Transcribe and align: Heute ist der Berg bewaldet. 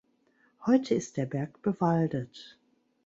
Heute 0.65 0.95
ist 0.95 1.17
der 1.17 1.27
Berg 1.27 1.61
bewaldet. 1.61 2.57